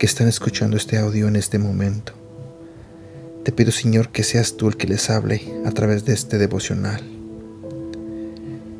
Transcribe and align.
que 0.00 0.06
están 0.06 0.28
escuchando 0.28 0.78
este 0.78 0.96
audio 0.96 1.28
en 1.28 1.36
este 1.36 1.58
momento. 1.58 2.14
Te 3.44 3.52
pido, 3.52 3.70
Señor, 3.70 4.08
que 4.08 4.22
seas 4.22 4.56
tú 4.56 4.68
el 4.68 4.78
que 4.78 4.86
les 4.86 5.10
hable 5.10 5.42
a 5.66 5.72
través 5.72 6.06
de 6.06 6.14
este 6.14 6.38
devocional. 6.38 7.02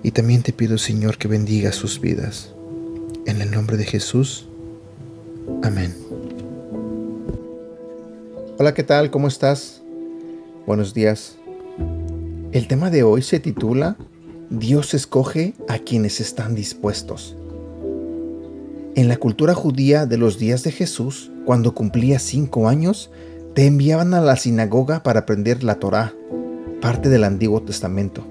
Y 0.03 0.13
también 0.13 0.43
te 0.43 0.55
pido, 0.55 0.79
Señor, 0.79 1.19
que 1.19 1.29
bendiga 1.29 1.73
sus 1.73 2.01
vidas. 2.01 2.55
En 3.27 3.43
el 3.43 3.51
nombre 3.51 3.77
de 3.77 3.85
Jesús. 3.85 4.49
Amén. 5.63 5.95
Hola, 8.57 8.73
¿qué 8.73 8.83
tal? 8.83 9.11
¿Cómo 9.11 9.29
estás? 9.29 9.83
Buenos 10.67 10.95
días. 10.95 11.37
El 12.53 12.67
tema 12.67 12.89
de 12.89 13.03
hoy 13.03 13.21
se 13.21 13.41
titula 13.41 13.99
Dios 14.49 14.95
escoge 14.95 15.53
a 15.69 15.81
quienes 15.81 16.19
están 16.23 16.55
dispuestos. 16.55 17.37
En 18.97 19.07
la 19.07 19.17
cultura 19.19 19.55
judía 19.55 20.05
de 20.05 20.17
los 20.17 20.37
días 20.37 20.65
de 20.65 20.73
Jesús, 20.73 21.31
cuando 21.45 21.75
cumplía 21.75 22.19
cinco 22.19 22.69
años, 22.69 23.13
te 23.55 23.67
enviaban 23.67 24.15
a 24.15 24.21
la 24.21 24.35
sinagoga 24.35 25.05
para 25.05 25.21
aprender 25.21 25.63
la 25.63 25.77
Torá, 25.77 26.13
parte 26.81 27.09
del 27.09 27.23
Antiguo 27.23 27.63
Testamento. 27.63 28.27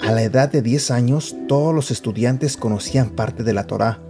A 0.00 0.12
la 0.12 0.22
edad 0.22 0.50
de 0.50 0.62
10 0.62 0.90
años, 0.90 1.36
todos 1.46 1.74
los 1.74 1.90
estudiantes 1.90 2.56
conocían 2.56 3.10
parte 3.10 3.44
de 3.44 3.52
la 3.52 3.66
Torá, 3.66 4.00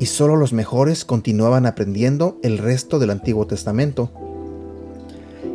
y 0.00 0.06
solo 0.06 0.34
los 0.34 0.52
mejores 0.52 1.04
continuaban 1.04 1.66
aprendiendo 1.66 2.40
el 2.42 2.58
resto 2.58 2.98
del 2.98 3.10
Antiguo 3.10 3.46
Testamento. 3.46 4.10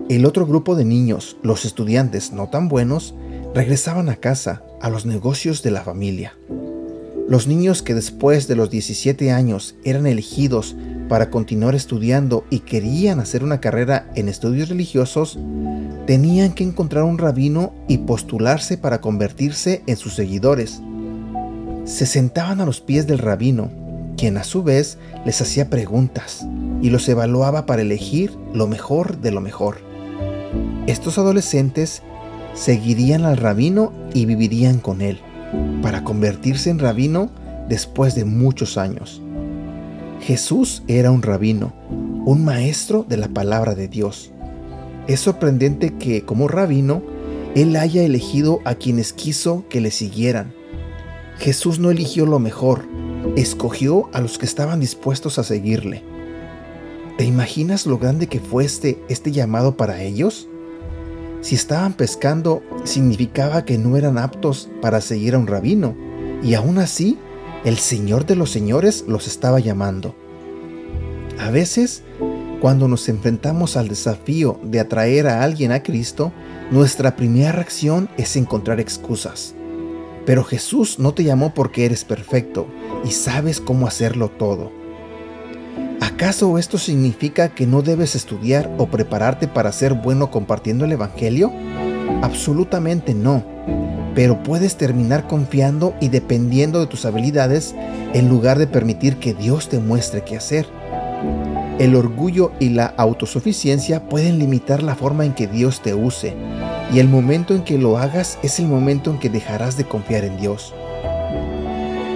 El 0.07 0.25
otro 0.25 0.47
grupo 0.47 0.75
de 0.75 0.85
niños, 0.85 1.35
los 1.43 1.65
estudiantes 1.65 2.31
no 2.31 2.47
tan 2.47 2.69
buenos, 2.69 3.15
regresaban 3.53 4.07
a 4.07 4.15
casa, 4.15 4.63
a 4.81 4.89
los 4.89 5.05
negocios 5.05 5.61
de 5.61 5.71
la 5.71 5.81
familia. 5.81 6.37
Los 7.31 7.47
niños 7.47 7.81
que 7.81 7.93
después 7.93 8.49
de 8.49 8.57
los 8.57 8.69
17 8.69 9.31
años 9.31 9.75
eran 9.85 10.05
elegidos 10.05 10.75
para 11.07 11.29
continuar 11.29 11.75
estudiando 11.75 12.43
y 12.49 12.59
querían 12.59 13.21
hacer 13.21 13.41
una 13.45 13.61
carrera 13.61 14.11
en 14.15 14.27
estudios 14.27 14.67
religiosos, 14.67 15.39
tenían 16.05 16.51
que 16.51 16.65
encontrar 16.65 17.05
un 17.05 17.17
rabino 17.17 17.73
y 17.87 17.99
postularse 17.99 18.77
para 18.77 18.99
convertirse 18.99 19.81
en 19.87 19.95
sus 19.95 20.13
seguidores. 20.13 20.81
Se 21.85 22.05
sentaban 22.05 22.59
a 22.59 22.65
los 22.65 22.81
pies 22.81 23.07
del 23.07 23.19
rabino, 23.19 23.71
quien 24.17 24.35
a 24.35 24.43
su 24.43 24.61
vez 24.61 24.97
les 25.25 25.39
hacía 25.41 25.69
preguntas 25.69 26.45
y 26.81 26.89
los 26.89 27.07
evaluaba 27.07 27.65
para 27.65 27.83
elegir 27.83 28.33
lo 28.53 28.67
mejor 28.67 29.21
de 29.21 29.31
lo 29.31 29.39
mejor. 29.39 29.77
Estos 30.85 31.17
adolescentes 31.17 32.01
seguirían 32.55 33.23
al 33.23 33.37
rabino 33.37 33.93
y 34.13 34.25
vivirían 34.25 34.79
con 34.79 35.01
él, 35.01 35.21
para 35.81 36.03
convertirse 36.03 36.69
en 36.69 36.79
rabino 36.79 37.29
después 37.67 38.15
de 38.15 38.25
muchos 38.25 38.77
años. 38.77 39.21
Jesús 40.21 40.83
era 40.87 41.09
un 41.09 41.21
rabino, 41.23 41.73
un 42.25 42.45
maestro 42.45 43.05
de 43.07 43.17
la 43.17 43.29
palabra 43.29 43.73
de 43.73 43.87
Dios. 43.87 44.31
Es 45.07 45.21
sorprendente 45.21 45.95
que, 45.97 46.23
como 46.23 46.47
rabino, 46.47 47.01
Él 47.55 47.75
haya 47.75 48.03
elegido 48.03 48.59
a 48.65 48.75
quienes 48.75 49.13
quiso 49.13 49.65
que 49.69 49.81
le 49.81 49.89
siguieran. 49.89 50.53
Jesús 51.39 51.79
no 51.79 51.89
eligió 51.89 52.27
lo 52.27 52.37
mejor, 52.37 52.85
escogió 53.35 54.09
a 54.13 54.21
los 54.21 54.37
que 54.37 54.45
estaban 54.45 54.79
dispuestos 54.79 55.39
a 55.39 55.43
seguirle. 55.43 56.03
¿Te 57.17 57.25
imaginas 57.25 57.87
lo 57.87 57.97
grande 57.97 58.27
que 58.27 58.39
fue 58.39 58.63
este, 58.63 58.99
este 59.09 59.31
llamado 59.31 59.75
para 59.75 60.03
ellos? 60.03 60.47
Si 61.41 61.55
estaban 61.55 61.93
pescando, 61.93 62.61
significaba 62.83 63.65
que 63.65 63.77
no 63.77 63.97
eran 63.97 64.17
aptos 64.17 64.69
para 64.81 65.01
seguir 65.01 65.33
a 65.33 65.39
un 65.39 65.47
rabino, 65.47 65.95
y 66.43 66.53
aún 66.53 66.77
así, 66.77 67.17
el 67.65 67.77
Señor 67.77 68.25
de 68.25 68.35
los 68.35 68.51
Señores 68.51 69.05
los 69.07 69.27
estaba 69.27 69.59
llamando. 69.59 70.15
A 71.39 71.49
veces, 71.49 72.03
cuando 72.59 72.87
nos 72.87 73.09
enfrentamos 73.09 73.75
al 73.75 73.87
desafío 73.87 74.59
de 74.63 74.79
atraer 74.79 75.27
a 75.27 75.43
alguien 75.43 75.71
a 75.71 75.81
Cristo, 75.81 76.31
nuestra 76.69 77.15
primera 77.15 77.51
reacción 77.51 78.07
es 78.17 78.35
encontrar 78.35 78.79
excusas. 78.79 79.55
Pero 80.27 80.43
Jesús 80.43 80.99
no 80.99 81.15
te 81.15 81.23
llamó 81.23 81.55
porque 81.55 81.85
eres 81.85 82.05
perfecto 82.05 82.67
y 83.03 83.11
sabes 83.11 83.59
cómo 83.59 83.87
hacerlo 83.87 84.29
todo. 84.29 84.80
¿Acaso 86.01 86.57
esto 86.57 86.79
significa 86.79 87.49
que 87.49 87.67
no 87.67 87.83
debes 87.83 88.15
estudiar 88.15 88.71
o 88.79 88.87
prepararte 88.87 89.47
para 89.47 89.71
ser 89.71 89.93
bueno 89.93 90.31
compartiendo 90.31 90.83
el 90.83 90.93
Evangelio? 90.93 91.53
Absolutamente 92.23 93.13
no. 93.13 93.43
Pero 94.15 94.41
puedes 94.41 94.77
terminar 94.77 95.27
confiando 95.27 95.93
y 96.01 96.09
dependiendo 96.09 96.79
de 96.79 96.87
tus 96.87 97.05
habilidades 97.05 97.75
en 98.15 98.29
lugar 98.29 98.57
de 98.57 98.65
permitir 98.65 99.17
que 99.17 99.35
Dios 99.35 99.69
te 99.69 99.77
muestre 99.77 100.23
qué 100.23 100.37
hacer. 100.37 100.65
El 101.77 101.95
orgullo 101.95 102.51
y 102.59 102.69
la 102.69 102.87
autosuficiencia 102.97 104.09
pueden 104.09 104.39
limitar 104.39 104.81
la 104.81 104.95
forma 104.95 105.23
en 105.23 105.33
que 105.33 105.45
Dios 105.45 105.81
te 105.81 105.93
use, 105.93 106.35
y 106.91 106.97
el 106.97 107.09
momento 107.09 107.53
en 107.53 107.63
que 107.63 107.77
lo 107.77 107.99
hagas 107.99 108.39
es 108.41 108.59
el 108.59 108.65
momento 108.65 109.11
en 109.11 109.19
que 109.19 109.29
dejarás 109.29 109.77
de 109.77 109.85
confiar 109.85 110.23
en 110.23 110.37
Dios. 110.37 110.73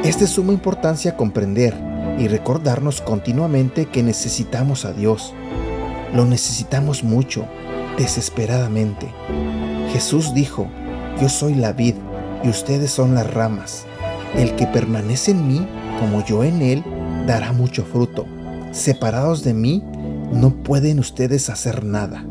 Es 0.04 0.20
de 0.20 0.26
suma 0.26 0.54
importancia 0.54 1.16
comprender 1.16 1.95
y 2.18 2.28
recordarnos 2.28 3.02
continuamente 3.02 3.88
que 3.88 4.04
necesitamos 4.04 4.86
a 4.86 4.94
Dios. 4.94 5.34
Lo 6.14 6.26
necesitamos 6.26 7.04
mucho, 7.04 7.46
desesperadamente. 7.98 9.08
Jesús 9.92 10.34
dijo, 10.34 10.68
yo 11.22 11.30
soy 11.30 11.56
la 11.56 11.74
vid 11.74 11.96
y 12.44 12.50
ustedes 12.50 12.92
son 12.92 13.16
las 13.16 13.34
ramas. 13.34 13.86
El 14.36 14.56
que 14.56 14.68
permanece 14.68 15.32
en 15.32 15.48
mí, 15.48 15.68
como 16.00 16.24
yo 16.26 16.44
en 16.44 16.62
él, 16.62 16.84
dará 17.26 17.52
mucho 17.52 17.84
fruto. 17.84 18.26
Separados 18.72 19.44
de 19.44 19.54
mí, 19.54 19.84
no 20.34 20.52
pueden 20.64 21.00
ustedes 21.00 21.50
hacer 21.50 21.84
nada. 21.84 22.26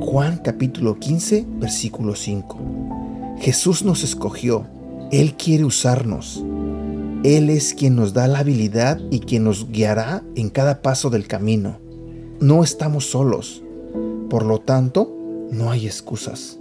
Juan 0.00 0.38
capítulo 0.38 0.98
15, 0.98 1.46
versículo 1.48 2.14
5. 2.16 2.58
Jesús 3.38 3.84
nos 3.84 4.02
escogió, 4.02 4.66
Él 5.10 5.34
quiere 5.34 5.64
usarnos. 5.64 6.44
Él 7.24 7.50
es 7.50 7.72
quien 7.72 7.94
nos 7.94 8.14
da 8.14 8.26
la 8.26 8.40
habilidad 8.40 9.00
y 9.12 9.20
quien 9.20 9.44
nos 9.44 9.70
guiará 9.70 10.24
en 10.34 10.50
cada 10.50 10.82
paso 10.82 11.08
del 11.08 11.28
camino. 11.28 11.78
No 12.40 12.64
estamos 12.64 13.08
solos. 13.10 13.62
Por 14.28 14.44
lo 14.44 14.58
tanto, 14.58 15.14
no 15.52 15.70
hay 15.70 15.86
excusas. 15.86 16.58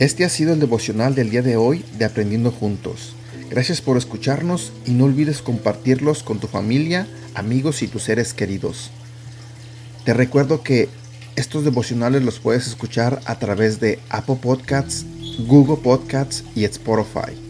Este 0.00 0.24
ha 0.24 0.28
sido 0.28 0.52
el 0.52 0.58
devocional 0.58 1.14
del 1.14 1.30
día 1.30 1.42
de 1.42 1.56
hoy 1.56 1.84
de 1.96 2.06
Aprendiendo 2.06 2.50
Juntos. 2.50 3.14
Gracias 3.50 3.80
por 3.80 3.96
escucharnos 3.96 4.72
y 4.84 4.90
no 4.90 5.04
olvides 5.04 5.40
compartirlos 5.40 6.24
con 6.24 6.40
tu 6.40 6.48
familia, 6.48 7.06
amigos 7.34 7.82
y 7.82 7.86
tus 7.86 8.02
seres 8.02 8.34
queridos. 8.34 8.90
Te 10.04 10.12
recuerdo 10.12 10.64
que 10.64 10.88
estos 11.36 11.64
devocionales 11.64 12.24
los 12.24 12.40
puedes 12.40 12.66
escuchar 12.66 13.20
a 13.26 13.38
través 13.38 13.78
de 13.78 14.00
Apple 14.08 14.38
Podcasts, 14.42 15.06
Google 15.46 15.76
Podcasts 15.76 16.42
y 16.56 16.64
Spotify 16.64 17.49